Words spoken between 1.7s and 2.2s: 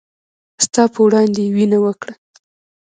وکړه